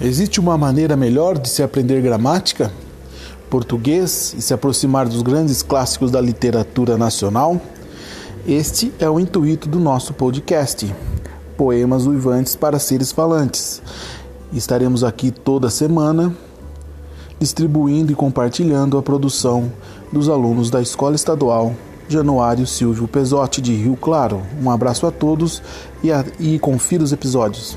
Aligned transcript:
Existe 0.00 0.38
uma 0.38 0.56
maneira 0.56 0.96
melhor 0.96 1.36
de 1.36 1.48
se 1.48 1.60
aprender 1.60 2.00
gramática, 2.00 2.70
português 3.50 4.32
e 4.38 4.40
se 4.40 4.54
aproximar 4.54 5.08
dos 5.08 5.22
grandes 5.22 5.60
clássicos 5.60 6.12
da 6.12 6.20
literatura 6.20 6.96
nacional? 6.96 7.60
Este 8.46 8.94
é 9.00 9.10
o 9.10 9.18
intuito 9.18 9.68
do 9.68 9.80
nosso 9.80 10.14
podcast, 10.14 10.94
Poemas 11.56 12.06
Uivantes 12.06 12.54
para 12.54 12.78
Seres 12.78 13.10
Falantes. 13.10 13.82
Estaremos 14.52 15.02
aqui 15.02 15.32
toda 15.32 15.68
semana 15.68 16.32
distribuindo 17.40 18.12
e 18.12 18.14
compartilhando 18.14 18.98
a 18.98 19.02
produção 19.02 19.72
dos 20.12 20.28
alunos 20.28 20.70
da 20.70 20.80
Escola 20.80 21.16
Estadual 21.16 21.74
Januário 22.08 22.68
Silvio 22.68 23.08
Pesotti 23.08 23.60
de 23.60 23.74
Rio 23.74 23.96
Claro. 23.96 24.42
Um 24.62 24.70
abraço 24.70 25.08
a 25.08 25.10
todos 25.10 25.60
e, 26.04 26.12
a, 26.12 26.24
e 26.38 26.56
confira 26.60 27.02
os 27.02 27.12
episódios. 27.12 27.76